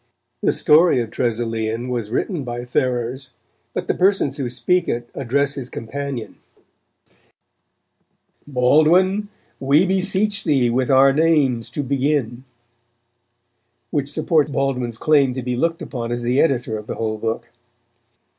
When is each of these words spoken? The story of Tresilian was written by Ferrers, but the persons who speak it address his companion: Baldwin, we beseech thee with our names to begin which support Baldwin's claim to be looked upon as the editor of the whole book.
The 0.41 0.51
story 0.51 0.99
of 0.99 1.11
Tresilian 1.11 1.87
was 1.87 2.09
written 2.09 2.43
by 2.43 2.65
Ferrers, 2.65 3.33
but 3.75 3.85
the 3.87 3.93
persons 3.93 4.37
who 4.37 4.49
speak 4.49 4.87
it 4.89 5.07
address 5.13 5.53
his 5.53 5.69
companion: 5.69 6.37
Baldwin, 8.47 9.29
we 9.59 9.85
beseech 9.85 10.43
thee 10.43 10.71
with 10.71 10.89
our 10.89 11.13
names 11.13 11.69
to 11.69 11.83
begin 11.83 12.45
which 13.91 14.09
support 14.11 14.51
Baldwin's 14.51 14.97
claim 14.97 15.35
to 15.35 15.43
be 15.43 15.55
looked 15.55 15.83
upon 15.83 16.11
as 16.11 16.23
the 16.23 16.41
editor 16.41 16.79
of 16.79 16.87
the 16.87 16.95
whole 16.95 17.19
book. 17.19 17.51